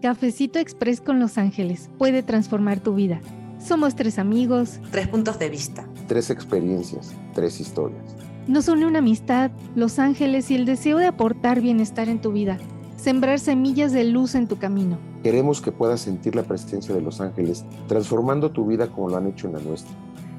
[0.00, 3.20] Cafecito Express con Los Ángeles puede transformar tu vida.
[3.58, 4.78] Somos tres amigos.
[4.92, 5.88] Tres puntos de vista.
[6.06, 7.12] Tres experiencias.
[7.34, 8.14] Tres historias.
[8.46, 12.58] Nos une una amistad, Los Ángeles y el deseo de aportar bienestar en tu vida.
[12.96, 15.00] Sembrar semillas de luz en tu camino.
[15.24, 19.26] Queremos que puedas sentir la presencia de Los Ángeles, transformando tu vida como lo han
[19.26, 19.92] hecho en la nuestra.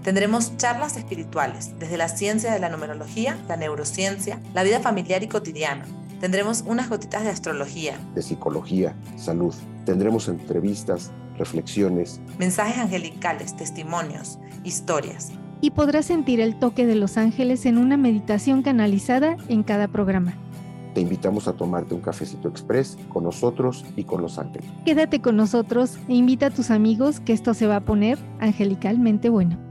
[0.04, 5.28] Tendremos charlas espirituales, desde la ciencia de la numerología, la neurociencia, la vida familiar y
[5.28, 5.84] cotidiana
[6.20, 9.54] Tendremos unas gotitas de astrología, de psicología, salud.
[9.86, 15.32] Tendremos entrevistas, reflexiones, mensajes angelicales, testimonios, historias.
[15.62, 20.34] Y podrás sentir el toque de los ángeles en una meditación canalizada en cada programa.
[20.94, 24.70] Te invitamos a tomarte un cafecito express con nosotros y con los ángeles.
[24.86, 29.30] Quédate con nosotros e invita a tus amigos que esto se va a poner angelicalmente
[29.30, 29.69] bueno.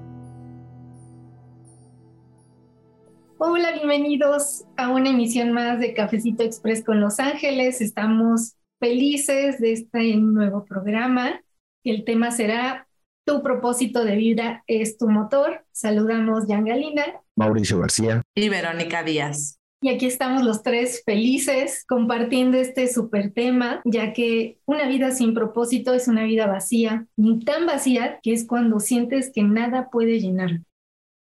[3.41, 7.81] Hola, bienvenidos a una emisión más de Cafecito Express con Los Ángeles.
[7.81, 11.41] Estamos felices de este nuevo programa.
[11.85, 12.89] El tema será
[13.25, 15.65] Tu propósito de vida es tu motor.
[15.71, 17.05] Saludamos Jan Galina,
[17.37, 19.61] Mauricio García y Verónica Díaz.
[19.83, 25.33] Y aquí estamos los tres felices compartiendo este súper tema, ya que una vida sin
[25.33, 30.19] propósito es una vida vacía, ni tan vacía que es cuando sientes que nada puede
[30.19, 30.63] llenar.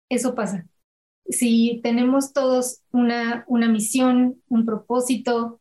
[0.09, 0.67] Eso pasa
[1.29, 5.61] si tenemos todos una, una misión, un propósito,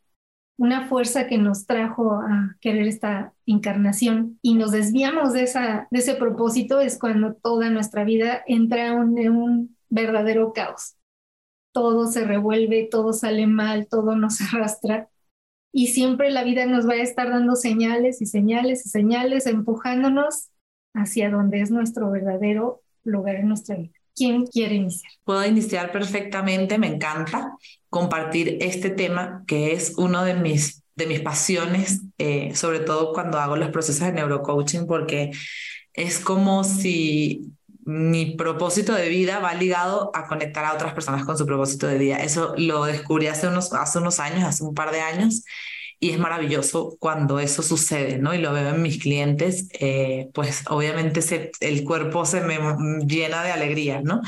[0.58, 6.00] una fuerza que nos trajo a querer esta encarnación y nos desviamos de, esa, de
[6.00, 10.96] ese propósito, es cuando toda nuestra vida entra en un verdadero caos.
[11.72, 15.10] Todo se revuelve, todo sale mal, todo nos arrastra
[15.72, 20.50] y siempre la vida nos va a estar dando señales y señales y señales, empujándonos
[20.96, 23.97] hacia donde es nuestro verdadero lugar en nuestra vida.
[24.18, 25.12] ¿Quién quiere iniciar?
[25.24, 27.56] Puedo iniciar perfectamente, me encanta
[27.88, 33.38] compartir este tema que es uno de mis, de mis pasiones, eh, sobre todo cuando
[33.38, 35.30] hago los procesos de neurocoaching, porque
[35.94, 37.54] es como si
[37.86, 42.00] mi propósito de vida va ligado a conectar a otras personas con su propósito de
[42.00, 42.18] vida.
[42.18, 45.44] Eso lo descubrí hace unos, hace unos años, hace un par de años,
[46.00, 48.34] y es maravilloso cuando eso sucede, ¿no?
[48.34, 52.60] Y lo veo en mis clientes, eh, pues obviamente se, el cuerpo se me
[53.08, 54.22] llena de alegría, ¿no?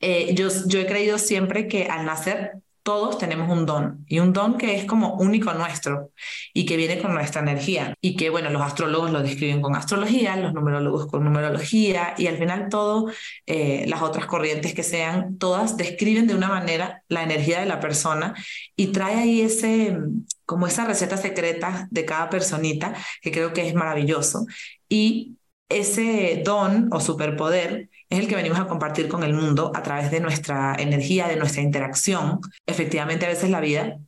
[0.00, 2.52] Eh, yo, yo he creído siempre que al nacer
[2.86, 6.12] todos tenemos un don y un don que es como único nuestro
[6.54, 10.36] y que viene con nuestra energía y que bueno los astrólogos lo describen con astrología
[10.36, 13.10] los numerólogos con numerología y al final todo
[13.44, 17.80] eh, las otras corrientes que sean todas describen de una manera la energía de la
[17.80, 18.34] persona
[18.76, 19.98] y trae ahí ese
[20.46, 24.46] como esa receta secreta de cada personita que creo que es maravilloso
[24.88, 25.36] y
[25.68, 30.10] ese don o superpoder es el que venimos a compartir con el mundo a través
[30.10, 32.40] de nuestra energía, de nuestra interacción.
[32.66, 33.98] Efectivamente, a veces la vida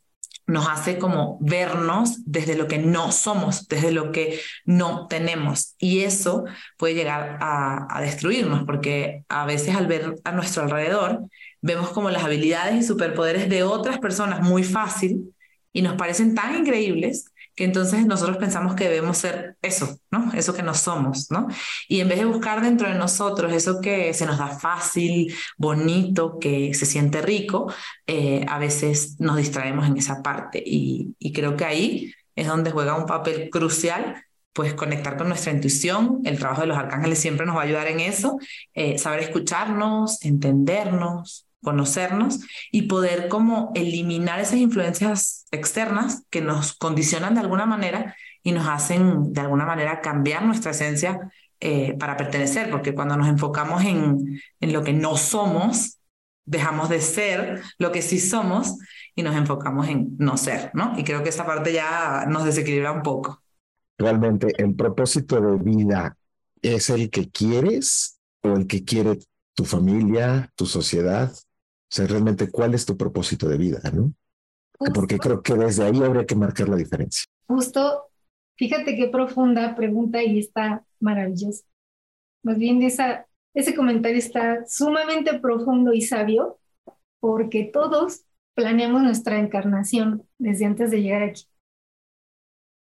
[0.46, 5.74] nos hace como vernos desde lo que no somos, desde lo que no tenemos.
[5.78, 6.44] Y eso
[6.78, 11.20] puede llegar a, destruirnos, porque a veces al ver a nuestro alrededor,
[11.60, 15.34] vemos como las habilidades y superpoderes de otras personas muy fácil
[15.78, 20.32] y nos parecen tan increíbles que entonces nosotros pensamos que debemos ser eso, ¿no?
[20.32, 21.46] Eso que no somos, ¿no?
[21.86, 26.40] Y en vez de buscar dentro de nosotros eso que se nos da fácil, bonito,
[26.40, 27.72] que se siente rico,
[28.08, 32.96] eh, a veces nos distraemos en esa parte y, creo que ahí es donde juega
[32.96, 37.54] un papel crucial pues conectar con nuestra intuición, el trabajo de los arcángeles siempre nos
[37.54, 38.36] va a ayudar en eso,
[38.74, 47.34] eh, saber escucharnos, entendernos, conocernos y poder como eliminar esas influencias externas que nos condicionan
[47.34, 51.30] de alguna manera y nos hacen de alguna manera cambiar nuestra esencia
[51.60, 55.98] eh, para pertenecer, porque cuando nos enfocamos en, en lo que no somos,
[56.44, 58.76] dejamos de ser lo que sí somos
[59.14, 60.92] y nos enfocamos en no ser, ¿no?
[60.96, 63.42] Y creo que esa parte ya nos desequilibra un poco.
[63.98, 66.16] Realmente, el propósito de vida
[66.62, 69.18] es el que quieres o el que quiere
[69.54, 71.32] tu familia, tu sociedad.
[71.90, 74.12] O sea, realmente, ¿cuál es tu propósito de vida, no?
[74.94, 77.24] Porque creo que desde ahí habría que marcar la diferencia.
[77.46, 78.10] Justo,
[78.56, 81.64] fíjate qué profunda pregunta y está maravillosa.
[82.42, 86.58] Más bien, esa, ese comentario está sumamente profundo y sabio,
[87.20, 88.24] porque todos
[88.54, 91.44] planeamos nuestra encarnación desde antes de llegar aquí.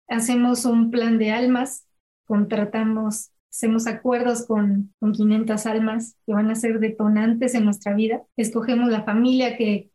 [0.08, 1.87] Hacemos un plan de almas,
[2.25, 8.25] contratamos hacemos acuerdos con, con 500 almas que van a ser detonantes en nuestra vida,
[8.37, 9.93] escogemos la familia que,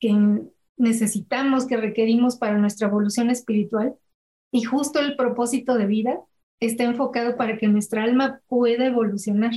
[0.00, 0.42] que
[0.76, 3.94] necesitamos, que requerimos para nuestra evolución espiritual
[4.50, 6.20] y justo el propósito de vida
[6.58, 9.52] está enfocado para que nuestra alma pueda evolucionar.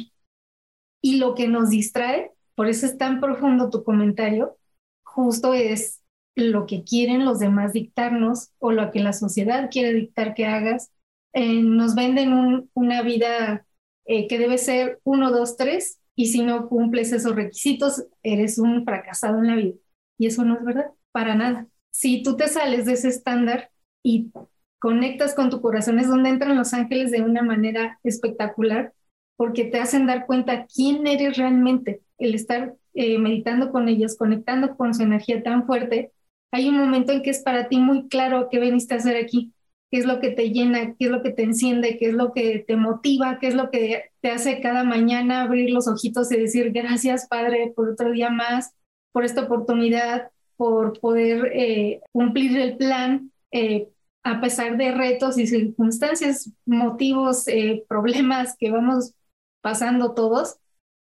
[1.02, 4.56] Y lo que nos distrae, por eso es tan profundo tu comentario,
[5.04, 6.04] justo es
[6.36, 10.92] lo que quieren los demás dictarnos o lo que la sociedad quiere dictar que hagas
[11.36, 13.66] eh, nos venden una vida
[14.06, 18.86] eh, que debe ser uno, dos, tres, y si no cumples esos requisitos, eres un
[18.86, 19.76] fracasado en la vida.
[20.18, 21.68] Y eso no es verdad, para nada.
[21.92, 23.70] Si tú te sales de ese estándar
[24.02, 24.32] y
[24.80, 28.94] conectas con tu corazón, es donde entran los ángeles de una manera espectacular,
[29.36, 32.02] porque te hacen dar cuenta quién eres realmente.
[32.18, 36.14] El estar eh, meditando con ellos, conectando con su energía tan fuerte,
[36.52, 39.52] hay un momento en que es para ti muy claro qué veniste a hacer aquí,
[39.92, 42.34] qué es lo que te llena, qué es lo que te enciende, qué es lo
[42.34, 46.38] que te motiva, qué es lo que te hace cada mañana abrir los ojitos y
[46.38, 48.74] decir gracias Padre por otro día más,
[49.12, 53.32] por esta oportunidad, por poder eh, cumplir el plan.
[53.52, 53.90] Eh,
[54.24, 59.14] a pesar de retos y circunstancias, motivos, eh, problemas que vamos
[59.62, 60.58] pasando todos,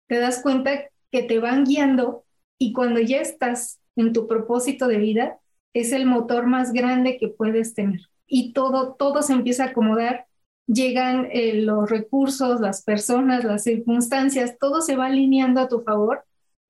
[0.07, 2.25] te das cuenta que te van guiando
[2.57, 5.39] y cuando ya estás en tu propósito de vida,
[5.73, 8.01] es el motor más grande que puedes tener.
[8.27, 10.25] Y todo, todo se empieza a acomodar,
[10.67, 16.23] llegan eh, los recursos, las personas, las circunstancias, todo se va alineando a tu favor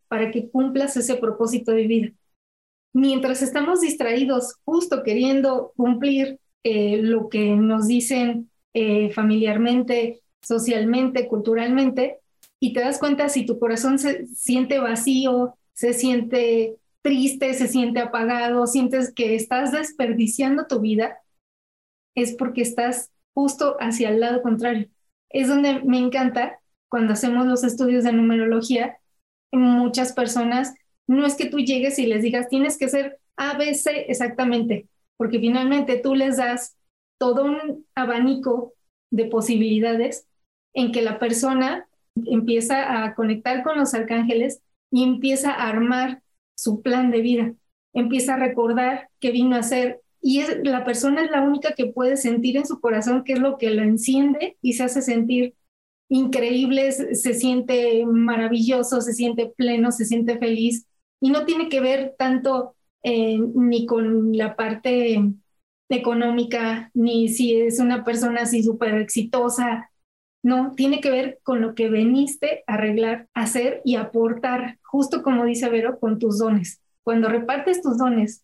[0.07, 2.11] para que cumplas ese propósito de vida.
[2.93, 12.19] Mientras estamos distraídos, justo queriendo cumplir eh, lo que nos dicen eh, familiarmente, socialmente, culturalmente,
[12.59, 17.99] y te das cuenta si tu corazón se siente vacío, se siente triste, se siente
[17.99, 21.17] apagado, sientes que estás desperdiciando tu vida,
[22.17, 24.89] es porque estás justo hacia el lado contrario.
[25.29, 26.59] Es donde me encanta
[26.89, 28.97] cuando hacemos los estudios de numerología,
[29.51, 30.73] muchas personas,
[31.05, 35.99] no es que tú llegues y les digas, tienes que ser ABC exactamente, porque finalmente
[35.99, 36.75] tú les das
[37.19, 38.73] todo un abanico
[39.11, 40.25] de posibilidades
[40.73, 41.87] en que la persona
[42.25, 44.61] empieza a conectar con los arcángeles
[44.91, 46.23] y empieza a armar
[46.55, 47.53] su plan de vida,
[47.93, 52.17] empieza a recordar qué vino a hacer y la persona es la única que puede
[52.17, 55.55] sentir en su corazón qué es lo que lo enciende y se hace sentir
[56.09, 60.85] increíble, se siente maravilloso, se siente pleno, se siente feliz
[61.19, 65.21] y no tiene que ver tanto eh, ni con la parte
[65.89, 69.89] económica, ni si es una persona así súper exitosa,
[70.43, 75.45] no, tiene que ver con lo que veniste a arreglar, hacer y aportar, justo como
[75.45, 76.81] dice Vero, con tus dones.
[77.03, 78.43] Cuando repartes tus dones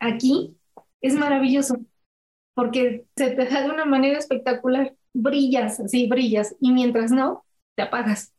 [0.00, 0.56] aquí,
[1.04, 1.76] es maravilloso,
[2.54, 4.94] porque se te da de una manera espectacular.
[5.12, 7.44] Brillas, así brillas, y mientras no,
[7.76, 8.32] te apagas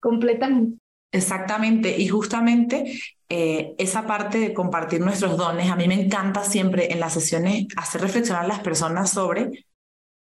[0.00, 0.78] completamente.
[1.12, 2.98] Exactamente, y justamente
[3.28, 7.66] eh, esa parte de compartir nuestros dones, a mí me encanta siempre en las sesiones
[7.76, 9.66] hacer reflexionar a las personas sobre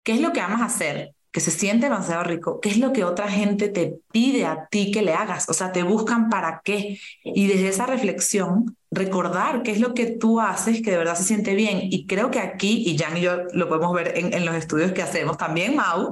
[0.06, 3.04] qué es lo que amas hacer, que se siente demasiado rico, qué es lo que
[3.04, 6.98] otra gente te pide a ti que le hagas, o sea, te buscan para qué.
[7.26, 11.24] Y desde esa reflexión, recordar qué es lo que tú haces que de verdad se
[11.24, 11.80] siente bien.
[11.84, 14.92] Y creo que aquí, y Jan y yo lo podemos ver en, en los estudios
[14.92, 16.12] que hacemos también, Mau,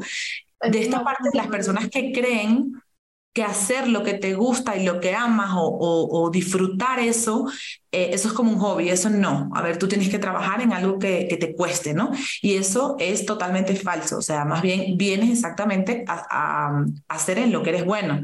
[0.62, 2.74] de esta parte de las personas que creen
[3.38, 7.46] que hacer lo que te gusta y lo que amas o, disfrutar eso,
[7.92, 9.52] eh, eso es como un hobby, eso no.
[9.54, 12.10] A ver, tú tienes que trabajar en algo que, que, te cueste, ¿no?
[12.42, 17.52] Y eso es totalmente falso, o sea, más bien vienes exactamente a, a, hacer en
[17.52, 18.24] lo que eres bueno.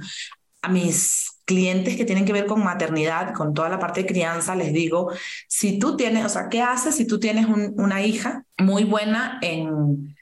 [0.64, 4.56] A mis clientes que tienen que ver con maternidad, con toda la parte de crianza,
[4.56, 5.12] les digo,
[5.48, 10.16] si tú tienes, o sea, ¿qué haces si tú tienes una hija muy buena en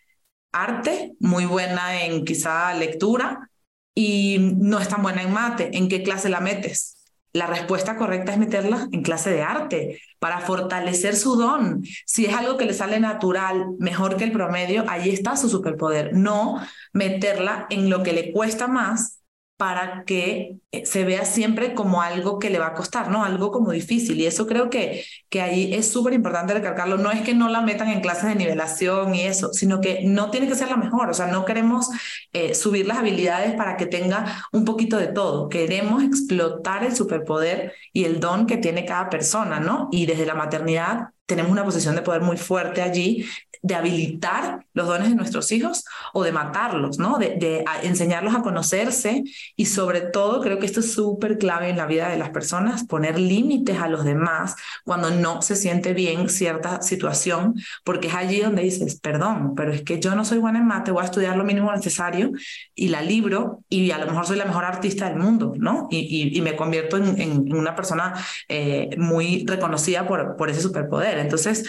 [0.52, 3.50] arte, muy buena en quizá lectura,
[3.94, 6.98] y no es tan buena en mate, ¿en qué clase la metes?
[7.34, 11.82] La respuesta correcta es meterla en clase de arte para fortalecer su don.
[12.06, 16.14] Si es algo que le sale natural, mejor que el promedio, ahí está su superpoder.
[16.14, 16.62] No
[16.92, 19.21] meterla en lo que le cuesta más
[19.62, 23.24] para que eh, se vea siempre como algo que le va a costar, ¿no?
[23.24, 24.20] Algo como difícil.
[24.20, 26.98] Y eso creo que, que ahí es súper importante recalcarlo.
[26.98, 30.32] No es que no la metan en clases de nivelación y eso, sino que no
[30.32, 31.12] tiene que ser la mejor.
[31.12, 31.90] O sea, no queremos
[32.34, 35.48] eh, subir las habilidades para que tenga un poquito de todo.
[35.48, 39.90] Queremos explotar el superpoder y el don que tiene cada persona, ¿no?
[39.92, 43.26] Y desde la maternidad tenemos una posición de poder muy fuerte allí
[43.62, 47.18] de habilitar los dones de nuestros hijos o de matarlos, ¿no?
[47.18, 49.24] De, enseñarlos a conocerse
[49.56, 52.86] y sobre todo creo que esto es súper clave en la vida de las personas,
[52.86, 58.42] poner límites a los demás cuando no se siente bien cierta situación, porque es allí
[58.42, 61.38] donde dices, perdón, pero es que yo no soy buena en mate, voy a estudiar
[61.38, 62.32] lo mínimo necesario
[62.76, 65.88] y la libro y a lo mejor soy la mejor artista del mundo, ¿no?
[65.92, 68.14] Y, me convierto en, en, una persona
[68.48, 71.20] eh, muy reconocida por, por ese superpoder.
[71.20, 71.66] Entonces,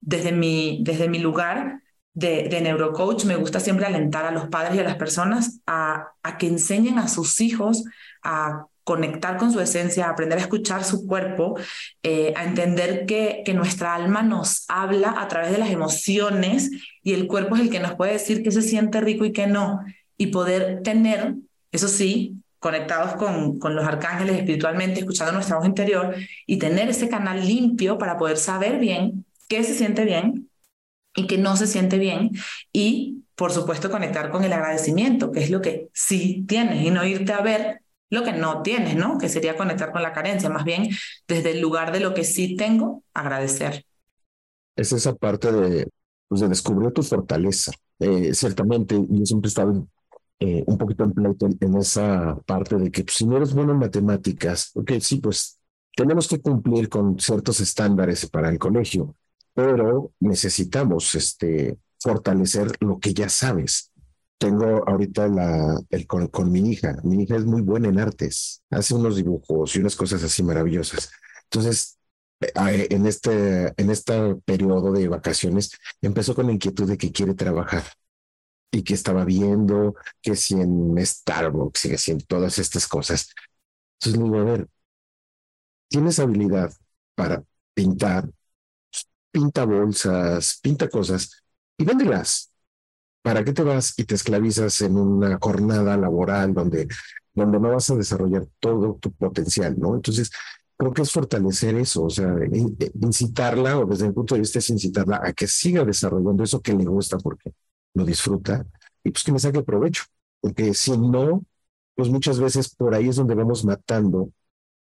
[0.00, 1.82] desde mi, desde mi lugar
[2.14, 6.12] de, de, neurocoach, me gusta siempre alentar a los padres y a las personas a,
[6.22, 7.84] a que enseñen a sus hijos
[8.22, 11.58] a conectar con su esencia, a aprender a escuchar su cuerpo,
[12.04, 16.70] eh, a entender que, que nuestra alma nos habla a través de las emociones
[17.02, 19.48] y el cuerpo es el que nos puede decir que se siente rico y que
[19.48, 19.80] no,
[20.16, 21.34] y poder tener,
[21.72, 26.14] eso sí, conectados con, con los arcángeles espiritualmente, escuchando nuestra voz interior
[26.46, 30.50] y tener ese canal limpio para poder saber bien qué se siente bien
[31.14, 32.32] y qué no se siente bien
[32.72, 37.04] y por supuesto conectar con el agradecimiento, que es lo que sí tienes y no
[37.04, 39.18] irte a ver lo que no tienes, ¿no?
[39.18, 40.88] Que sería conectar con la carencia, más bien
[41.26, 43.84] desde el lugar de lo que sí tengo, agradecer.
[44.76, 45.88] Es esa parte de,
[46.28, 47.72] pues, de descubrir tu fortaleza.
[47.98, 49.88] Eh, ciertamente, yo siempre he estado
[50.38, 54.70] eh, un poquito en, esa parte de que pues, si no eres bueno en matemáticas,
[54.74, 55.58] ok, sí, pues
[55.96, 59.16] tenemos que cumplir con ciertos estándares para el colegio,
[59.56, 63.90] pero necesitamos este, fortalecer lo que ya sabes
[64.38, 66.96] tengo ahorita la, el, con, con, mi hija.
[67.04, 71.10] Mi hija es muy buena en artes, hace unos dibujos y unas cosas así maravillosas.
[71.44, 71.98] Entonces,
[72.40, 75.70] eh, en este, en este periodo de vacaciones,
[76.02, 77.84] empezó con la inquietud de que quiere trabajar
[78.70, 83.32] y que estaba viendo que si en Starbucks y que si en todas estas cosas.
[84.00, 84.68] Entonces le digo, a ver,
[85.88, 86.72] tienes habilidad
[87.14, 87.42] para
[87.74, 88.28] pintar,
[89.36, 91.44] pinta bolsas, pinta cosas
[91.76, 92.50] y véndelas
[93.22, 96.88] ¿Para qué te vas y te esclavizas en una jornada laboral donde,
[97.34, 99.96] donde no vas a desarrollar todo tu potencial, ¿no?
[99.96, 100.30] Entonces,
[100.76, 102.32] creo que es fortalecer eso, o sea,
[103.02, 106.72] incitarla, o desde mi punto de vista es incitarla a que siga desarrollando eso que
[106.72, 107.52] le gusta porque
[107.94, 108.64] lo disfruta
[109.02, 110.04] y pues que me saque provecho,
[110.40, 111.44] porque si no,
[111.96, 114.30] pues muchas veces por ahí es donde vamos matando,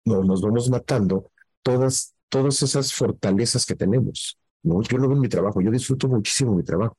[0.06, 1.32] no, nos vamos matando
[1.64, 4.81] todas, todas esas fortalezas que tenemos, ¿no?
[4.84, 6.98] Yo lo veo mi trabajo, yo disfruto muchísimo mi trabajo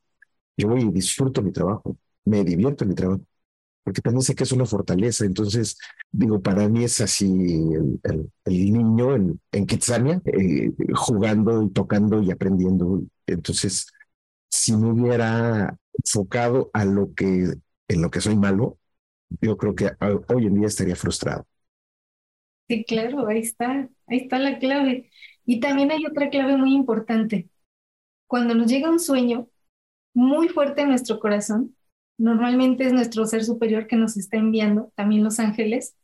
[0.57, 3.21] yo voy y disfruto mi trabajo, me divierto en mi trabajo,
[3.83, 5.25] porque también sé que es una fortaleza.
[5.25, 5.77] Entonces,
[6.11, 12.21] digo, para mí es así el, el, niño en, en Kitsania, eh, jugando y tocando
[12.21, 13.03] y aprendiendo.
[13.27, 13.87] Entonces,
[14.49, 17.53] si me hubiera enfocado a lo que,
[17.89, 18.77] en lo que soy malo,
[19.41, 19.91] yo creo que
[20.29, 21.45] hoy en día estaría frustrado.
[22.67, 25.09] Sí, claro, ahí está, ahí está la clave.
[25.45, 27.49] Y también hay otra clave muy importante.
[28.27, 29.47] Cuando nos llega un sueño,
[30.13, 31.75] muy fuerte en nuestro corazón.
[32.17, 35.95] Normalmente es nuestro ser superior que nos está enviando, también los ángeles,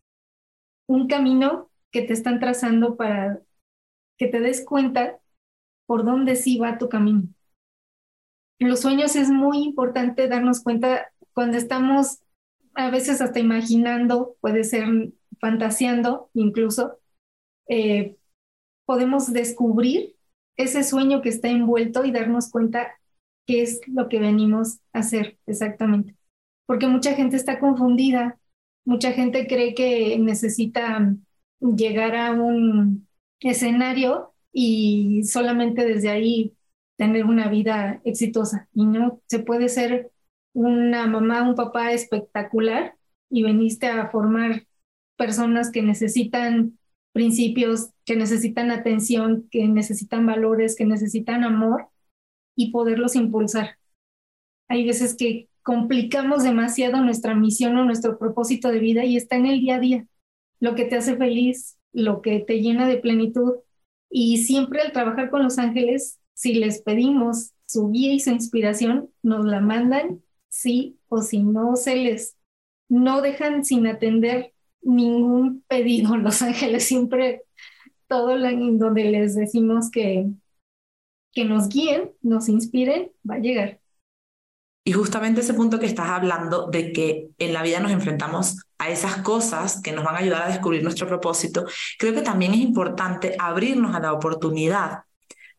[0.88, 3.42] un camino que te están trazando para
[4.18, 5.20] que te des cuenta
[5.86, 7.24] por dónde sí va tu camino.
[8.60, 12.20] Los sueños es muy importante darnos cuenta cuando estamos
[12.76, 17.00] a veces hasta imaginando, puede ser fantaseando incluso,
[17.68, 18.16] eh,
[18.86, 20.13] podemos descubrir
[20.58, 22.92] ese sueño que está envuelto y darnos cuenta
[23.46, 26.16] qué es lo que venimos a hacer exactamente.
[26.66, 28.40] Porque mucha gente está confundida,
[28.86, 31.16] mucha gente cree que necesita
[31.60, 33.08] llegar a un
[33.40, 36.54] escenario y solamente desde ahí
[36.98, 38.70] tener una vida exitosa.
[38.74, 40.12] Y no, se puede ser
[40.54, 42.96] una mamá, un papá espectacular
[43.30, 44.66] y veniste a formar
[45.18, 46.78] personas que necesitan
[47.14, 51.88] principios, que necesitan atención, que necesitan valores, que necesitan amor
[52.56, 53.78] y poderlos impulsar.
[54.68, 59.46] Hay veces que complicamos demasiado nuestra misión o nuestro propósito de vida y está en
[59.46, 60.08] el día a día,
[60.60, 63.54] lo que te hace feliz, lo que te llena de plenitud.
[64.10, 69.10] Y siempre al trabajar con los ángeles, si les pedimos su guía y su inspiración,
[69.22, 72.38] nos la mandan, sí o si no se les,
[72.90, 74.53] no dejan sin atender
[74.84, 76.18] ningún pedido.
[76.18, 77.44] Los ángeles siempre,
[78.08, 80.28] todo lo en donde les decimos que
[81.34, 83.80] que nos guíen, nos inspiren, va a llegar.
[84.86, 88.90] Y justamente ese punto que estás hablando de que en la vida nos enfrentamos a
[88.90, 91.66] esas cosas que nos van a ayudar a descubrir nuestro propósito,
[91.98, 95.04] creo que también es importante abrirnos a la oportunidad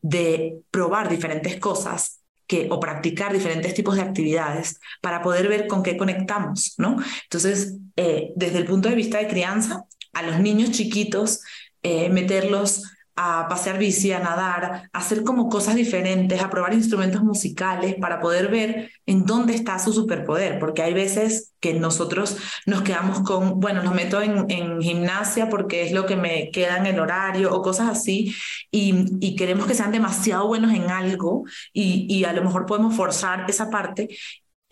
[0.01, 5.83] de probar diferentes cosas que, o practicar diferentes tipos de actividades para poder ver con
[5.83, 6.97] qué conectamos, ¿no?
[7.23, 11.41] Entonces, eh, desde el punto de vista de crianza, a los niños chiquitos,
[11.83, 12.83] eh, meterlos
[13.15, 18.19] a pasear bici, a nadar, a hacer como cosas diferentes, a probar instrumentos musicales para
[18.19, 23.59] poder ver en dónde está su superpoder, porque hay veces que nosotros nos quedamos con,
[23.59, 27.53] bueno, los meto en, en gimnasia porque es lo que me queda en el horario
[27.53, 28.35] o cosas así,
[28.69, 31.43] y, y queremos que sean demasiado buenos en algo
[31.73, 34.09] y, y a lo mejor podemos forzar esa parte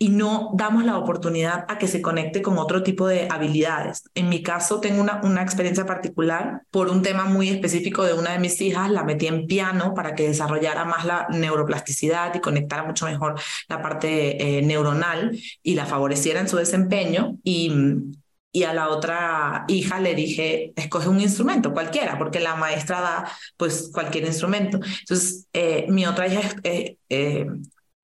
[0.04, 4.02] y no damos la oportunidad a que se conecte con otro tipo de habilidades.
[4.14, 8.32] En mi caso, tengo una, una experiencia particular por un tema muy específico de una
[8.32, 12.82] de mis hijas, la metí en piano para que desarrollara más la neuroplasticidad y conectara
[12.82, 17.38] mucho mejor la parte eh, neuronal y la favoreciera en su desempeño.
[17.42, 17.72] Y,
[18.52, 23.32] y a la otra hija le dije, escoge un instrumento, cualquiera, porque la maestra da
[23.56, 24.80] pues cualquier instrumento.
[25.00, 27.46] Entonces, eh, mi otra hija eh, eh,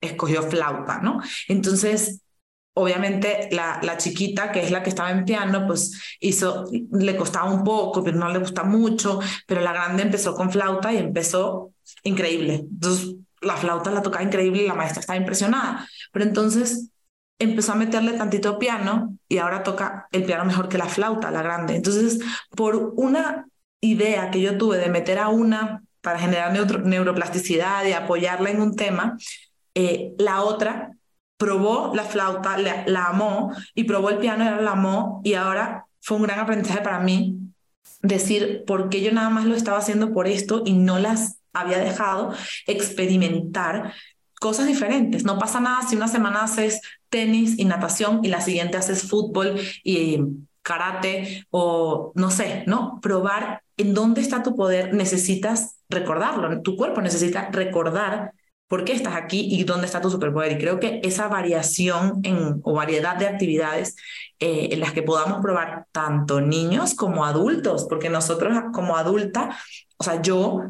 [0.00, 1.20] escogió flauta, ¿no?
[1.48, 2.22] Entonces,
[2.74, 7.50] obviamente la, la chiquita, que es la que estaba en piano, pues hizo, le costaba
[7.50, 11.72] un poco, pero no le gusta mucho, pero la grande empezó con flauta y empezó
[12.04, 12.66] increíble.
[12.70, 15.88] Entonces, la flauta la tocaba increíble y la maestra estaba impresionada.
[16.12, 16.90] Pero entonces
[17.38, 21.42] empezó a meterle tantito piano y ahora toca el piano mejor que la flauta, la
[21.42, 21.74] grande.
[21.74, 23.46] Entonces, por una
[23.80, 26.52] idea que yo tuve de meter a una para generar
[26.84, 29.16] neuroplasticidad y apoyarla en un tema,
[29.74, 30.92] eh, la otra
[31.36, 36.18] probó la flauta, la, la amó y probó el piano, la amó y ahora fue
[36.18, 37.36] un gran aprendizaje para mí
[38.02, 41.78] decir por qué yo nada más lo estaba haciendo por esto y no las había
[41.78, 42.34] dejado
[42.66, 43.92] experimentar
[44.40, 45.24] cosas diferentes.
[45.24, 49.60] No pasa nada si una semana haces tenis y natación y la siguiente haces fútbol
[49.84, 50.20] y
[50.62, 53.00] karate o no sé, ¿no?
[53.00, 58.32] Probar en dónde está tu poder, necesitas recordarlo, tu cuerpo necesita recordar
[58.70, 60.52] por qué estás aquí y dónde está tu superpoder.
[60.52, 63.96] Y creo que esa variación en, o variedad de actividades
[64.38, 69.58] eh, en las que podamos probar tanto niños como adultos, porque nosotros como adulta,
[69.96, 70.68] o sea, yo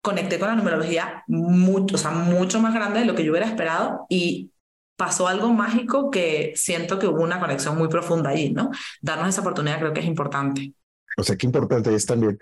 [0.00, 3.48] conecté con la numerología mucho, o sea, mucho más grande de lo que yo hubiera
[3.48, 4.52] esperado y
[4.94, 8.70] pasó algo mágico que siento que hubo una conexión muy profunda ahí, ¿no?
[9.02, 10.72] Darnos esa oportunidad creo que es importante.
[11.16, 12.38] O sea, qué importante es también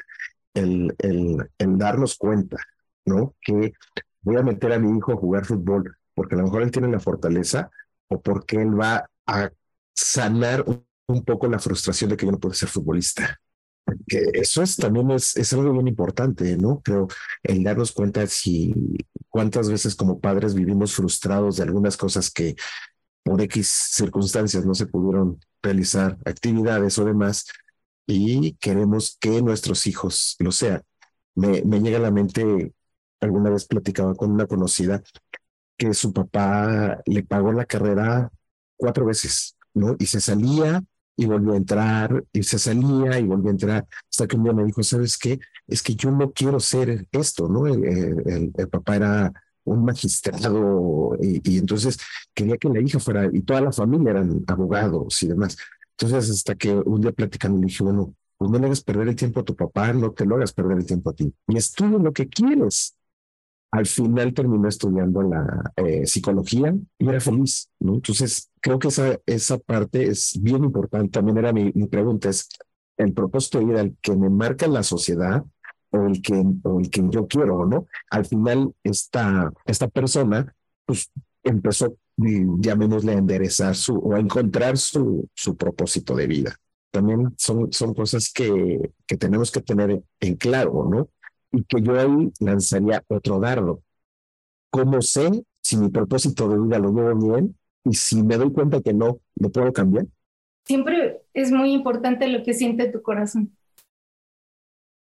[0.53, 2.59] el, el, el darnos cuenta,
[3.07, 3.35] ¿no?
[3.41, 3.73] Que
[4.29, 6.89] voy a meter a mi hijo a jugar fútbol porque a lo mejor él tiene
[6.89, 7.71] la fortaleza
[8.09, 9.51] o porque él va a
[9.95, 10.65] sanar
[11.07, 13.39] un poco la frustración de que yo no puedo ser futbolista
[14.07, 16.81] que eso es también es, es algo bien importante, ¿no?
[16.83, 17.09] Creo
[17.43, 18.75] el darnos cuenta si
[19.29, 22.57] cuántas veces como padres vivimos frustrados de algunas cosas que
[23.23, 27.47] por X circunstancias no se pudieron realizar, actividades o demás,
[28.07, 30.83] y queremos que nuestros hijos lo sean.
[31.35, 32.73] Me, me llega a la mente,
[33.21, 35.03] alguna vez platicaba con una conocida
[35.77, 38.31] que su papá le pagó la carrera
[38.77, 39.97] cuatro veces, ¿no?
[39.99, 40.83] Y se salía
[41.17, 44.53] y volvió a entrar y se salía y volvió a entrar hasta que un día
[44.53, 45.39] me dijo, ¿sabes qué?
[45.67, 47.67] Es que yo no quiero ser esto, ¿no?
[47.67, 49.33] El, papá era
[49.65, 51.99] un magistrado y, entonces
[52.35, 55.57] quería que la hija fuera y toda la familia eran abogados y demás.
[55.97, 59.17] Entonces hasta que un día platicando le dije, bueno, pues no le hagas perder el
[59.17, 61.33] tiempo a tu papá, no te lo hagas perder el tiempo a ti.
[61.49, 62.95] Y estudia lo que quieres
[63.71, 67.95] al final terminó estudiando la eh, psicología y era feliz, ¿no?
[67.95, 71.11] Entonces, creo que esa, esa parte es bien importante.
[71.11, 72.49] También era mi, mi pregunta, es
[72.97, 75.45] el propósito de vida, el que me marca la sociedad
[75.91, 77.87] o el que, o el que yo quiero, ¿no?
[78.11, 80.55] Al final, esta, esta persona,
[80.87, 81.11] pues,
[81.43, 86.57] empezó, llamémosle, a enderezar su, o a encontrar su, su propósito de vida.
[86.91, 91.09] También son, son cosas que, que tenemos que tener en claro, ¿no?
[91.53, 93.83] Y que yo ahí lanzaría otro dardo.
[94.71, 98.83] ¿Cómo sé si mi propósito de vida lo llevo bien y si me doy cuenta
[98.83, 100.07] que no, lo puedo cambiar?
[100.67, 103.57] Siempre es muy importante lo que siente tu corazón.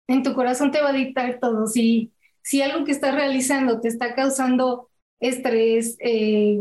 [0.08, 1.68] En tu corazón te va a dictar todo.
[1.68, 6.60] Si, si algo que estás realizando te está causando estrés, eh,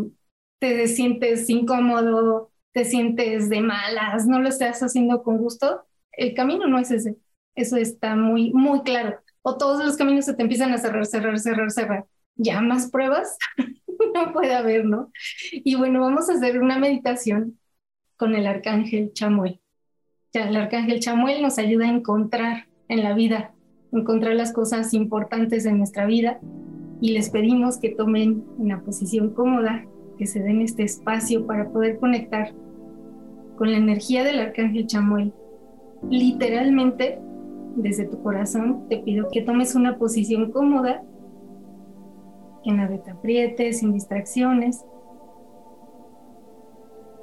[0.58, 6.66] te sientes incómodo, te sientes de malas, no lo estás haciendo con gusto, el camino
[6.66, 7.16] no es ese.
[7.54, 11.38] Eso está muy, muy claro o todos los caminos se te empiezan a cerrar, cerrar,
[11.38, 12.04] cerrar, cerrar.
[12.34, 13.38] Ya más pruebas
[14.14, 15.12] no puede haber, ¿no?
[15.52, 17.56] Y bueno, vamos a hacer una meditación
[18.16, 19.60] con el arcángel Chamuel.
[20.32, 23.54] El arcángel Chamuel nos ayuda a encontrar en la vida,
[23.92, 26.40] encontrar las cosas importantes en nuestra vida
[27.00, 29.86] y les pedimos que tomen una posición cómoda,
[30.18, 32.52] que se den este espacio para poder conectar
[33.56, 35.32] con la energía del arcángel Chamuel.
[36.10, 37.20] Literalmente
[37.76, 41.02] desde tu corazón, te pido que tomes una posición cómoda,
[42.64, 44.84] que nada te aprietes, sin distracciones.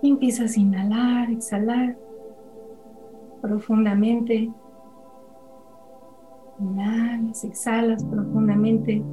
[0.01, 1.97] Y empiezas a inhalar, exhalar
[3.41, 4.51] profundamente.
[6.59, 9.03] Inhalas, exhalas profundamente.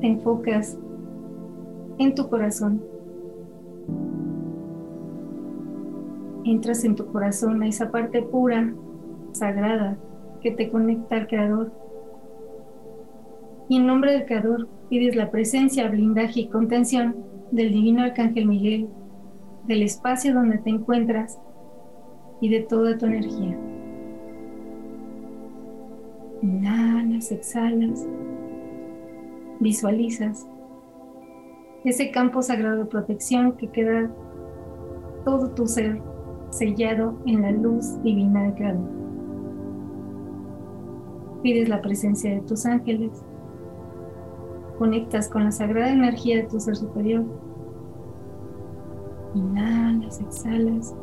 [0.00, 0.76] Te enfocas
[1.98, 2.91] en tu corazón.
[6.44, 8.72] Entras en tu corazón a esa parte pura,
[9.32, 9.96] sagrada,
[10.40, 11.72] que te conecta al Creador.
[13.68, 17.16] Y en nombre del Creador pides la presencia, blindaje y contención
[17.50, 18.88] del Divino Arcángel Miguel,
[19.66, 21.38] del espacio donde te encuentras
[22.40, 23.56] y de toda tu energía.
[26.42, 28.06] Inhalas, exhalas,
[29.60, 30.46] visualizas
[31.84, 34.10] ese campo sagrado de protección que queda
[35.24, 36.00] todo tu ser
[36.52, 38.90] sellado en la luz divina de Creador.
[41.42, 43.24] Pides la presencia de tus ángeles,
[44.78, 47.24] conectas con la sagrada energía de tu ser superior,
[49.34, 50.94] inhalas, exhalas.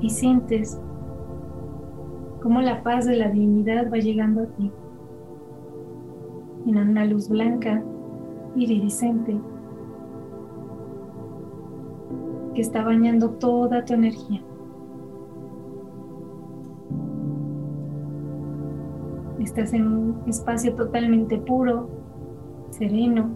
[0.00, 0.78] Y sientes
[2.42, 4.70] cómo la paz de la divinidad va llegando a ti.
[6.66, 7.82] En una luz blanca,
[8.56, 9.38] iridiscente,
[12.54, 14.42] que está bañando toda tu energía.
[19.40, 21.88] Estás en un espacio totalmente puro,
[22.70, 23.28] sereno.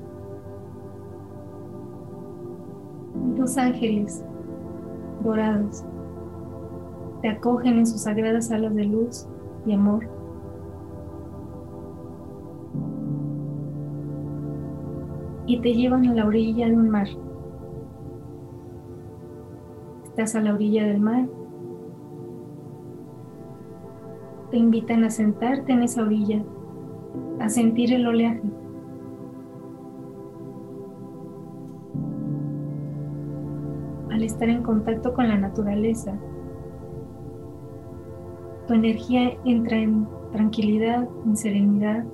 [3.37, 4.25] Dos ángeles
[5.23, 5.85] dorados
[7.21, 9.27] te acogen en sus sagradas alas de luz
[9.67, 10.19] y amor.
[15.49, 17.09] y te llevan a la orilla de un mar.
[20.19, 21.29] Estás a la orilla del mar.
[24.51, 26.43] Te invitan a sentarte en esa orilla,
[27.39, 28.43] a sentir el oleaje.
[34.11, 36.19] Al estar en contacto con la naturaleza,
[38.67, 42.05] tu energía entra en tranquilidad, en serenidad,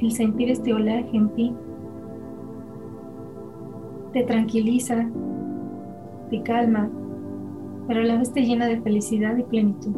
[0.00, 1.54] el sentir este oleaje en ti
[4.12, 5.08] te tranquiliza,
[6.30, 6.90] te calma,
[7.86, 9.94] pero a la vez te llena de felicidad y plenitud.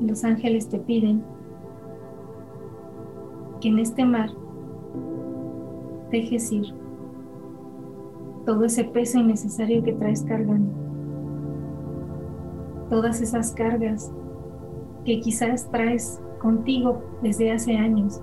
[0.00, 1.22] Los ángeles te piden
[3.60, 4.30] que en este mar
[6.10, 6.66] dejes ir
[8.46, 10.72] todo ese peso innecesario que traes cargando,
[12.88, 14.10] todas esas cargas
[15.04, 18.22] que quizás traes contigo desde hace años.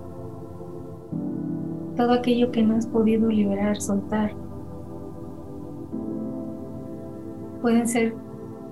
[1.96, 4.32] Todo aquello que no has podido liberar, soltar.
[7.62, 8.14] Pueden ser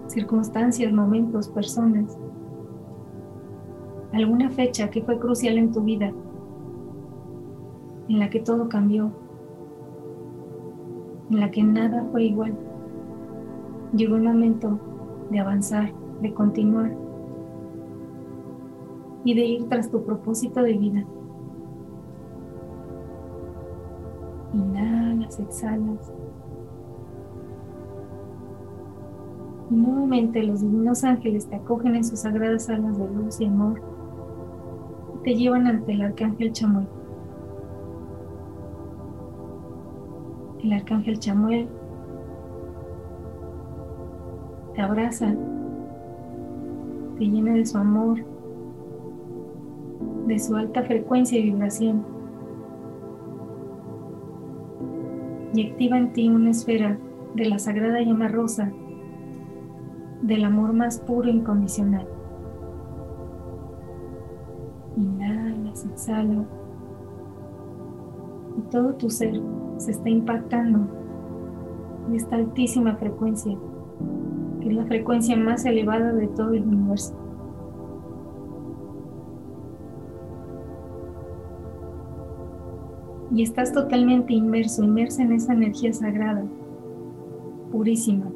[0.09, 2.19] circunstancias, momentos, personas.
[4.13, 6.13] Alguna fecha que fue crucial en tu vida,
[8.09, 9.11] en la que todo cambió,
[11.31, 12.55] en la que nada fue igual.
[13.97, 14.79] Llegó el momento
[15.31, 16.95] de avanzar, de continuar
[19.25, 21.05] y de ir tras tu propósito de vida.
[24.55, 26.13] Inhalas, exhalas.
[29.71, 33.83] Y nuevamente los divinos ángeles te acogen en sus sagradas alas de luz y amor
[35.15, 36.87] y te llevan ante el arcángel Chamuel.
[40.63, 41.69] El arcángel Chamuel
[44.75, 45.35] te abraza,
[47.19, 48.19] te llena de su amor
[50.27, 52.14] de su alta frecuencia y vibración
[55.55, 56.99] y activa en ti una esfera
[57.35, 58.73] de la sagrada llama rosa
[60.23, 62.07] del amor más puro e incondicional.
[64.97, 66.45] Inhalas, exhala
[68.57, 69.41] y todo tu ser
[69.79, 70.87] se está impactando
[72.09, 73.57] de esta altísima frecuencia,
[74.61, 77.24] que es la frecuencia más elevada de todo el universo.
[83.35, 86.45] Y estás totalmente inmerso, inmersa en esa energía sagrada,
[87.73, 88.31] purísima.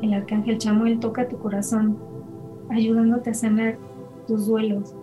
[0.00, 1.96] El arcángel Chamuel toca tu corazón,
[2.70, 3.78] ayudándote a sanar
[4.28, 4.94] tus duelos,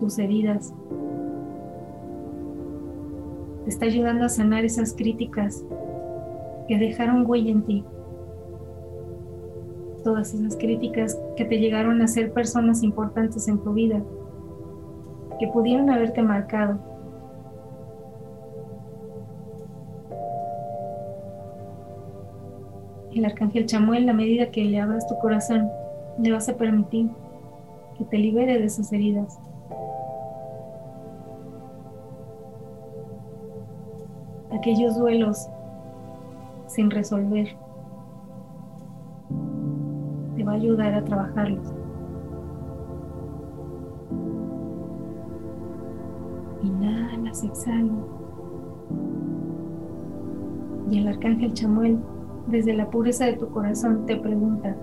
[0.00, 0.72] tus heridas.
[3.64, 5.62] Te está ayudando a sanar esas críticas
[6.68, 7.84] que dejaron huella en ti.
[10.02, 14.02] Todas esas críticas que te llegaron a ser personas importantes en tu vida
[15.38, 16.78] que pudieron haberte marcado.
[23.12, 25.70] El arcángel Chamuel, a medida que le abras tu corazón,
[26.18, 27.10] le vas a permitir
[27.96, 29.38] que te libere de esas heridas.
[34.50, 35.48] Aquellos duelos
[36.66, 37.48] sin resolver.
[40.36, 41.83] Te va a ayudar a trabajarlos.
[47.42, 47.92] Exhala.
[50.90, 51.98] Y el arcángel Chamuel,
[52.48, 54.76] desde la pureza de tu corazón, te pregunta,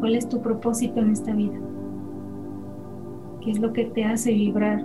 [0.00, 1.58] ¿cuál es tu propósito en esta vida?
[3.42, 4.84] ¿Qué es lo que te hace vibrar?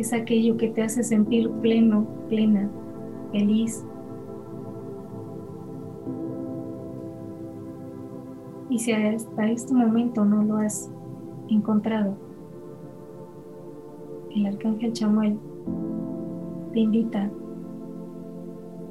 [0.00, 2.70] es aquello que te hace sentir pleno, plena,
[3.32, 3.84] feliz.
[8.70, 10.88] Y si hasta este momento no lo has
[11.48, 12.14] encontrado,
[14.34, 15.36] el arcángel Chamuel
[16.72, 17.28] te invita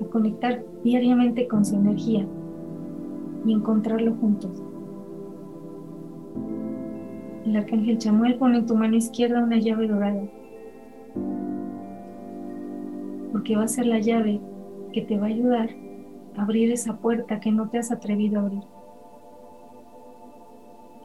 [0.01, 2.27] a conectar diariamente con su energía
[3.45, 4.61] y encontrarlo juntos.
[7.45, 10.23] El arcángel Chamuel pone en tu mano izquierda una llave dorada,
[13.31, 14.41] porque va a ser la llave
[14.91, 15.69] que te va a ayudar
[16.35, 18.78] a abrir esa puerta que no te has atrevido a abrir.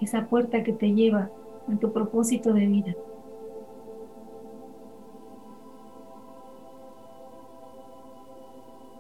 [0.01, 1.31] Esa puerta que te lleva
[1.73, 2.95] a tu propósito de vida.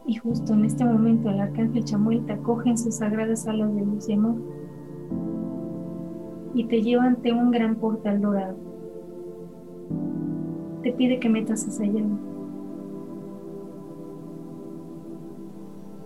[0.07, 3.85] Y justo en este momento el arcángel Chamuel te acoge en sus sagradas alas de
[3.85, 4.37] luz y amor
[6.55, 8.57] y te lleva ante un gran portal dorado.
[10.83, 12.17] Te pide que metas esa llave.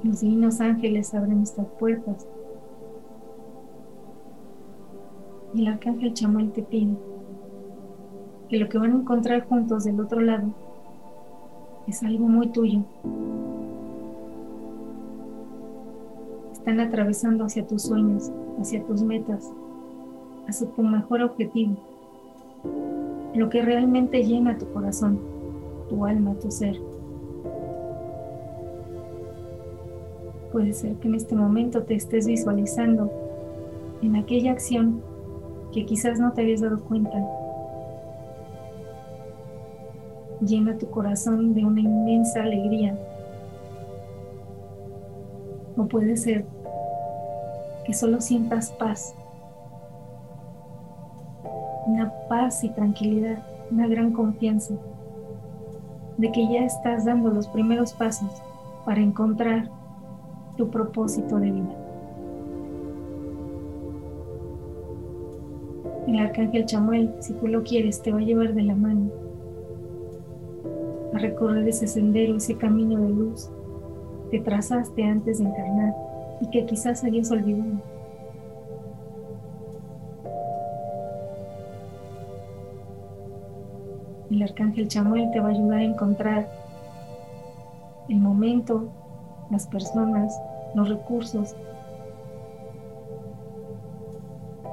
[0.03, 2.27] Los divinos ángeles abren estas puertas
[5.59, 6.95] el arcángel Chamuel te pide
[8.49, 10.49] que lo que van a encontrar juntos del otro lado
[11.87, 12.81] es algo muy tuyo.
[16.53, 19.51] Están atravesando hacia tus sueños, hacia tus metas,
[20.47, 21.77] hacia tu mejor objetivo,
[23.35, 25.19] lo que realmente llena tu corazón,
[25.89, 26.79] tu alma, tu ser.
[30.53, 33.11] Puede ser que en este momento te estés visualizando
[34.03, 35.03] en aquella acción
[35.73, 37.19] que quizás no te habías dado cuenta.
[40.41, 42.99] Llena tu corazón de una inmensa alegría.
[45.77, 46.45] O puede ser
[47.85, 49.15] que solo sientas paz
[51.89, 53.39] una paz y tranquilidad,
[53.71, 54.75] una gran confianza
[56.19, 58.31] de que ya estás dando los primeros pasos
[58.85, 59.71] para encontrar
[60.57, 61.78] tu propósito de vida.
[66.09, 69.11] El arcángel Chamuel, si tú lo quieres, te va a llevar de la mano
[71.13, 73.51] a recorrer ese sendero, ese camino de luz
[74.31, 75.95] que trazaste antes de encarnar
[76.41, 77.83] y que quizás habías olvidado.
[84.31, 86.49] el arcángel Chamuel te va a ayudar a encontrar
[88.09, 88.89] el momento,
[89.51, 90.39] las personas,
[90.75, 91.55] los recursos.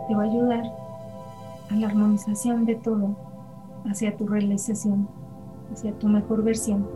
[0.07, 0.84] Te va a ayudar
[1.69, 3.15] a la armonización de todo
[3.85, 5.07] hacia tu realización,
[5.71, 6.87] hacia tu mejor versión.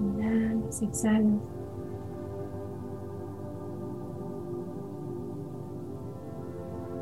[0.00, 1.40] Inhalas, exhalas.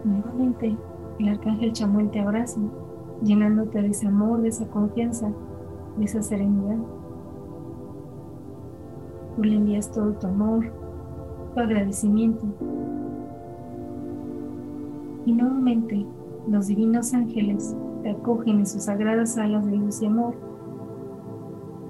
[0.05, 0.77] Nuevamente,
[1.19, 2.61] el arcángel Chamuel te abraza
[3.23, 5.33] llenándote de ese amor, de esa confianza,
[5.97, 6.77] de esa serenidad.
[9.37, 10.71] Tú le envías todo tu amor,
[11.55, 12.45] tu agradecimiento.
[15.27, 16.07] Y nuevamente
[16.49, 20.35] los divinos ángeles te acogen en sus sagradas alas de luz y amor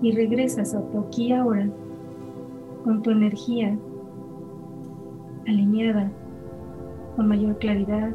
[0.01, 1.69] y regresas a tu aquí ahora
[2.85, 3.77] con tu energía
[5.47, 6.13] alineada,
[7.17, 8.11] con mayor claridad,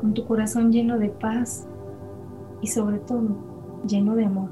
[0.00, 1.66] con tu corazón lleno de paz
[2.60, 3.36] y sobre todo
[3.86, 4.50] lleno de amor.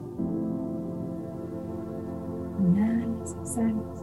[2.61, 4.02] Inhalas, exhalas.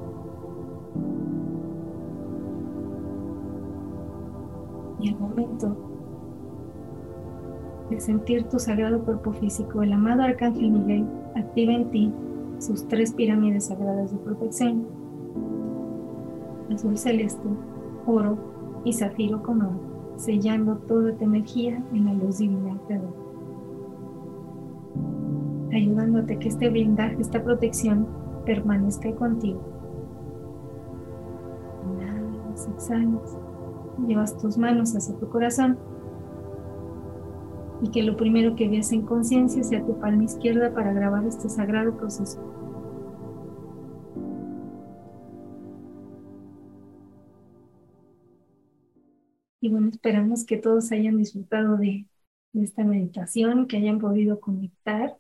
[7.90, 12.14] De sentir tu sagrado cuerpo físico, el amado Arcángel Miguel activa en ti
[12.60, 14.86] sus tres pirámides sagradas de protección,
[16.74, 17.48] azul celeste,
[18.06, 18.38] oro
[18.84, 23.14] y zafiro con oro sellando toda tu energía en la luz divina creadora.
[25.72, 28.08] Ayudándote que este blindaje, esta protección
[28.46, 29.62] permanezca contigo.
[31.86, 33.38] Inhalas, exhalas,
[34.08, 35.78] llevas tus manos hacia tu corazón
[37.82, 41.50] y que lo primero que veas en conciencia sea tu palma izquierda para grabar este
[41.50, 42.40] sagrado proceso.
[49.62, 52.08] Y bueno, esperamos que todos hayan disfrutado de,
[52.54, 55.18] esta meditación, que hayan podido conectar.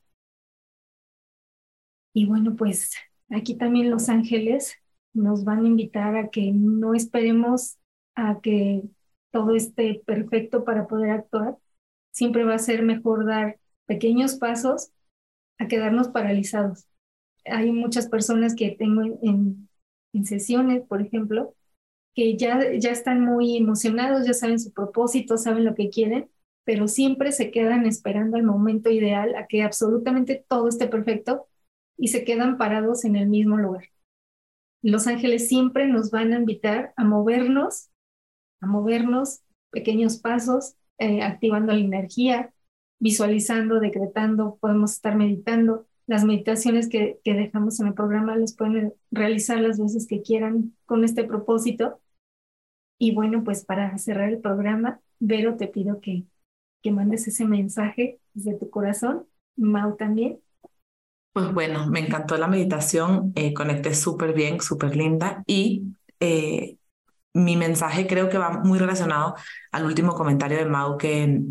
[2.13, 2.91] Y bueno, pues
[3.29, 4.75] aquí también los ángeles
[5.13, 7.78] nos van a invitar a que no esperemos
[8.27, 8.83] a que
[9.31, 11.57] todo esté perfecto para poder actuar.
[12.11, 14.91] Siempre va a ser mejor dar pequeños pasos
[15.59, 16.85] a quedarnos paralizados.
[17.45, 19.69] Hay muchas personas que tengo en,
[20.13, 21.55] en sesiones, por ejemplo,
[22.15, 26.29] que ya, ya están muy emocionados, ya saben su propósito, saben lo que quieren,
[26.63, 31.47] pero siempre se quedan esperando el momento ideal a que absolutamente todo esté perfecto
[31.97, 33.85] y se quedan parados en el mismo lugar.
[34.81, 37.88] Los ángeles siempre nos van a invitar a movernos,
[38.61, 39.41] a movernos
[39.71, 42.53] pequeños pasos, eh, activando la energía,
[42.99, 45.85] visualizando, decretando, podemos estar meditando.
[46.07, 50.75] Las meditaciones que, que dejamos en el programa las pueden realizar las veces que quieran
[50.85, 52.01] con este propósito.
[52.97, 56.25] Y bueno, pues para cerrar el programa, Vero, te pido que,
[56.81, 59.25] que mandes ese mensaje desde tu corazón.
[59.55, 60.39] Mau también.
[61.33, 65.83] Pues bueno, me encantó la meditación, eh, conecté súper bien, súper linda y
[66.19, 66.78] eh,
[67.43, 69.35] mi mensaje creo que va muy relacionado
[69.71, 71.41] al último comentario de Mau que,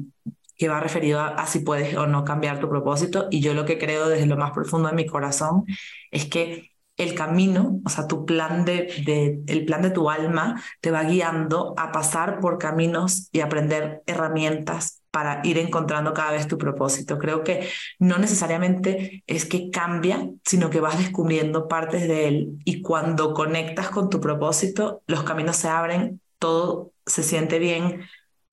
[0.56, 3.28] que va referido a, si puedes o no cambiar tu propósito.
[3.30, 5.64] Y yo lo que creo desde lo más profundo de mi corazón
[6.10, 10.60] es que el camino, o sea, tu plan de, de, el plan de tu alma
[10.80, 16.46] te va guiando a pasar por caminos y aprender herramientas para ir encontrando cada vez
[16.48, 17.18] tu propósito.
[17.18, 17.68] Creo que
[17.98, 23.88] no necesariamente es que cambia, sino que vas descubriendo partes de él y cuando conectas
[23.90, 28.02] con tu propósito, los caminos se abren, todo se siente bien,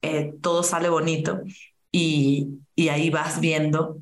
[0.02, 1.42] eh, todo sale bonito
[1.92, 3.98] y, y ahí vas viendo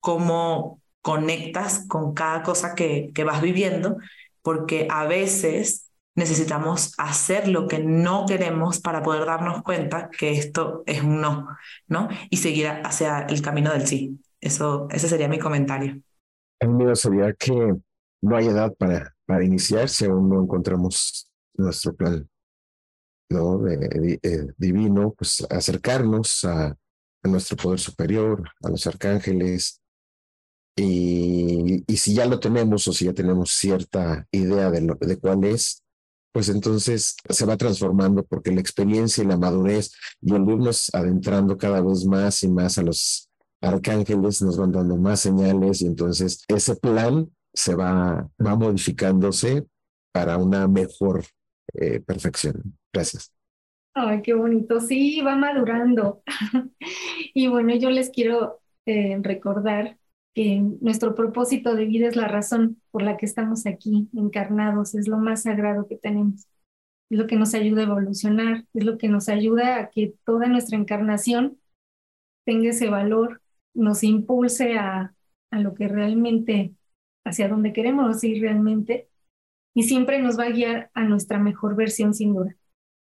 [0.00, 3.96] cómo conectas con cada cosa que, que vas viviendo,
[4.42, 10.82] porque a veces necesitamos hacer lo que no queremos para poder darnos cuenta que esto
[10.86, 11.48] es un no,
[11.88, 12.08] ¿no?
[12.30, 14.20] Y seguir hacia el camino del sí.
[14.40, 16.00] Eso, ese sería mi comentario.
[16.58, 17.74] El mío sería que
[18.22, 22.28] no hay edad para, para iniciar si aún no encontramos nuestro plan
[23.30, 23.66] ¿no?
[23.68, 29.80] Eh, divino, pues acercarnos a, a, nuestro poder superior, a los arcángeles.
[30.76, 35.44] Y, y si ya lo tenemos o si ya tenemos cierta idea de, de cuál
[35.44, 35.82] es,
[36.32, 41.56] pues entonces se va transformando porque la experiencia y la madurez y el irnos adentrando
[41.58, 43.28] cada vez más y más a los
[43.60, 49.66] arcángeles nos van dando más señales y entonces ese plan se va, va modificándose
[50.12, 51.24] para una mejor
[51.74, 52.78] eh, perfección.
[52.92, 53.32] Gracias.
[53.94, 54.80] Ay, qué bonito.
[54.80, 56.22] Sí, va madurando.
[57.34, 59.98] y bueno, yo les quiero eh, recordar
[60.34, 65.08] que nuestro propósito de vida es la razón por la que estamos aquí encarnados, es
[65.08, 66.46] lo más sagrado que tenemos,
[67.10, 70.46] es lo que nos ayuda a evolucionar, es lo que nos ayuda a que toda
[70.46, 71.58] nuestra encarnación
[72.44, 73.42] tenga ese valor,
[73.74, 75.14] nos impulse a,
[75.50, 76.74] a lo que realmente,
[77.24, 79.08] hacia donde queremos ir realmente,
[79.74, 82.56] y siempre nos va a guiar a nuestra mejor versión sin duda.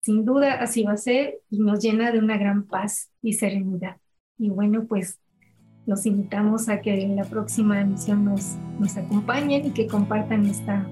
[0.02, 3.98] Sin duda así va a ser y nos llena de una gran paz y serenidad.
[4.38, 5.18] Y bueno, pues
[5.90, 10.86] los invitamos a que en la próxima emisión nos, nos acompañen y que compartan esta,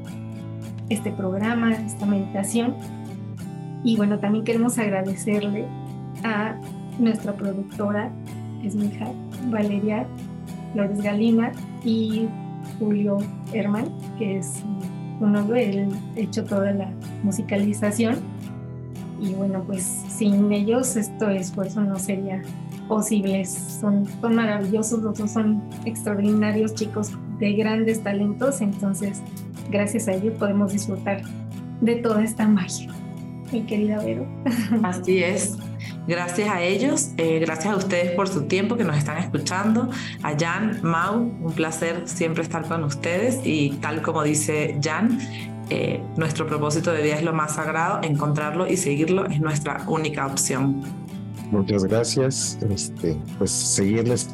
[0.89, 2.75] este programa, esta meditación.
[3.85, 5.67] Y bueno, también queremos agradecerle
[6.25, 6.57] a
[6.99, 8.11] nuestra productora,
[8.65, 9.07] es mi hija,
[9.51, 10.05] Valeria
[10.73, 11.53] Flores Galina
[11.85, 12.27] y
[12.81, 13.19] Julio
[13.53, 13.87] Herman,
[14.19, 14.65] que es
[15.21, 16.91] un hombre, él hecho toda la
[17.23, 18.17] musicalización.
[19.21, 22.43] Y bueno, pues sin ellos esto esfuerzo no sería
[22.89, 23.51] posibles.
[23.81, 29.23] Son, son maravillosos, los dos son extraordinarios chicos de grandes talentos, entonces
[29.71, 31.23] gracias a ellos podemos disfrutar
[31.81, 32.91] de toda esta magia.
[33.53, 34.27] Mi querida Vero.
[34.83, 35.57] Así es.
[36.07, 39.91] Gracias a ellos, eh, gracias a ustedes por su tiempo que nos están escuchando.
[40.23, 45.19] A Jan, Mau, un placer siempre estar con ustedes y tal como dice Jan,
[45.71, 50.27] eh, nuestro propósito de vida es lo más sagrado, encontrarlo y seguirlo es nuestra única
[50.27, 50.83] opción.
[51.51, 52.59] Muchas gracias.
[52.71, 54.29] Este, pues seguirles.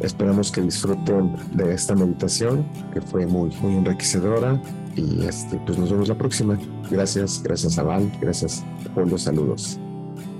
[0.00, 4.60] Esperamos que disfruten de esta meditación que fue muy, muy enriquecedora.
[4.96, 6.58] Y este, pues nos vemos la próxima.
[6.90, 9.78] Gracias, gracias a Val, gracias por los saludos.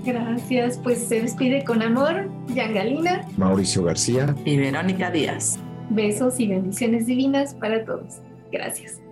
[0.05, 5.57] Gracias, pues se despide con amor, Yangalina, Mauricio García y Verónica Díaz.
[5.89, 8.19] Besos y bendiciones divinas para todos.
[8.51, 9.02] Gracias.